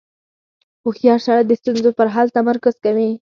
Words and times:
•هوښیار 0.83 1.19
سړی 1.25 1.43
د 1.47 1.51
ستونزو 1.59 1.89
پر 1.97 2.07
حل 2.15 2.27
تمرکز 2.37 2.75
کوي. 2.85 3.09